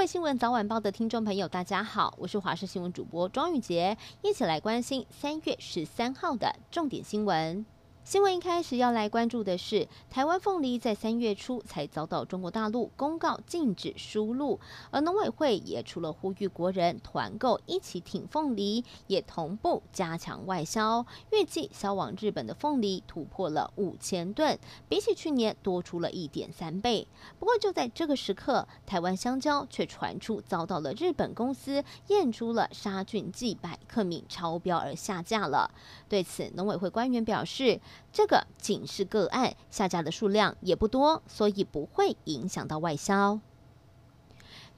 [0.00, 7.66] 位新闻早晚报的听众朋友，大家好，我是华视新闻主播庄宇杰，一起来关心三月十三号的重点新闻。
[8.02, 14.58] 新闻一开始要来关注的是，台湾凤梨在三月初才遭到中国大陆公告禁止输入，
[14.90, 27.06] 而农委会也除了呼吁国人团购一起挺凤梨，也同步加强外销，预计销往日本的凤梨突破了五千吨，比起去年多出了一点三倍。
[27.38, 35.70] 不过就在这个时刻，台湾香蕉却传出遭到了日本公司验出了杀菌剂百克敏超标而下架了。
[36.08, 37.78] 对此，农委会官员表示。
[38.12, 43.40] 这个仅是个案，下架的数量也不多，所以不会影响到外销。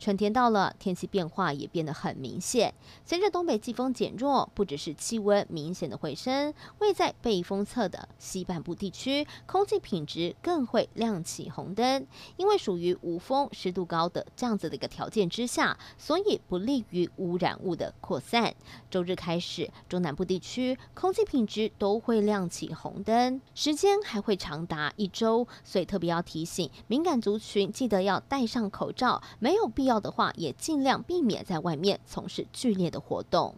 [0.02, 2.74] 春天到了，天气变化也变得很明显。
[3.04, 12.04] 随着东北季风减弱，不只是气温明显的回升，位在背风侧的西半部地区，空气品质更会亮起红灯。
[12.36, 18.52] 因为属于无风、湿度高的这样子的一个条件之下，所以不利于污染物的扩散。
[18.90, 29.91] 周日开始，中南部地区空气品质都会亮起红灯，时间还会长达一周，所以特别要提醒敏感族群，记得要戴上口罩，没有必要。
[29.92, 33.54] 要的话，也尽量避免在外面从事剧烈的活动。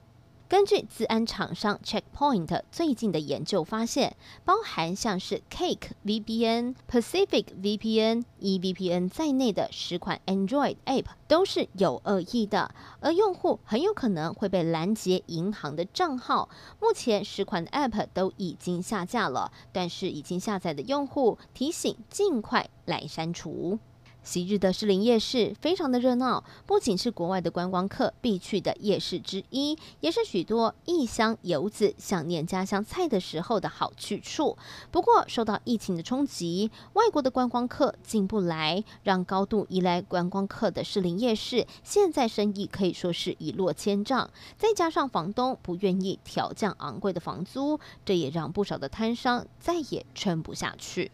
[0.47, 16.49] 根据资安厂商 Checkpoint 最近的研究发现，包含像是 Cake VPN、Pacific VPN、eVPN 在内的十款 Android App 都是有恶意的，而用户很有可能会被拦截银行的账号。
[16.81, 23.79] 目前十款 App 都已经下架了，但是已经下载的用户提醒尽快来删除。
[24.25, 34.57] 昔日的士林夜市非常的热闹，不仅是国外的观光客必去的夜市之一，也是许多异乡游子想念家乡菜的时候的好去处。
[34.91, 44.31] 不过，受到疫情的冲击，外国的观光客进不来，让高度依赖观光客的士林夜市现在生意可以说是一落千丈。
[44.57, 51.11] 再加上房东不愿意调降昂贵的房租，这也让不少的摊商再也撑不下去。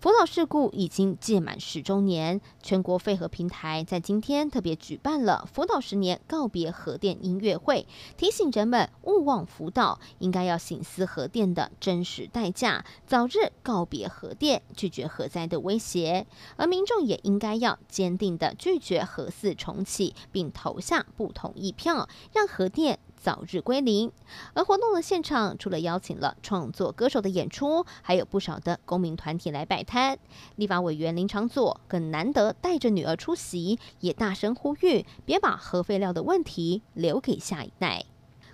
[0.00, 7.84] 福岛事故已经届满十周年，全国废核平台在今天特别举办了福岛十年告别核电音乐会，
[8.16, 16.24] 提醒人们勿忘福岛，应该要醒思核电的真实代价，早日告别核电，拒绝核灾的威胁。
[16.54, 23.00] 而民众也应该要坚定的拒绝核四重启，并投下不同意票，让核电。
[23.20, 24.10] 早日归零。
[24.54, 30.18] 而活动的现场，除了邀请了创作歌手的演出，还有不少的公民团体来摆摊。
[30.56, 38.04] 立法委员林长佐更难得带着女儿出席，也大声呼吁，别把核废料的问题留给下一代。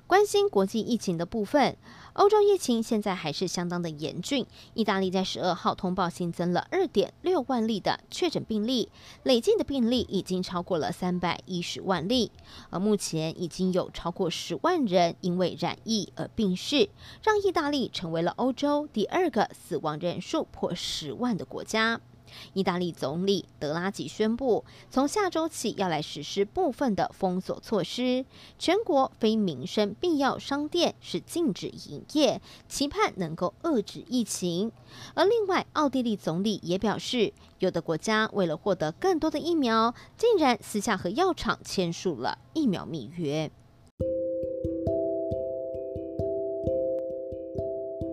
[0.07, 1.79] 关心国际疫情的部分，
[2.13, 4.47] 欧洲疫情现在还是相当的严峻。
[4.75, 8.91] 意大利在十二号通报新增了二点六万例的确诊病例，
[9.23, 12.31] 累计的病例已经超过了三百一十万例，
[12.69, 16.91] 而目前已经有超过十万人因为染疫而病逝，
[17.23, 22.03] 让意大利成为了欧洲第二个死亡人数破十万的国家。
[22.53, 28.25] 意大利总理德拉吉宣布，从下周起要来实施部分的封锁措施，
[28.59, 34.73] 全国非民生必要商店是禁止营业，期盼能够遏制疫情。
[35.15, 43.51] 而另外，奥地利总理也表示，有的国家为了获得更多的疫苗，竟然私下和药厂签署了疫苗密约。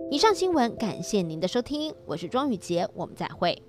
[0.09, 3.61] 以上新闻，感谢您的收听，我是庄宇杰，我们再会。